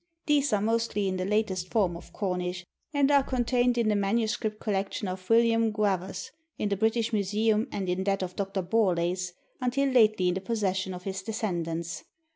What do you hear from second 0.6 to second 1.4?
mostly in the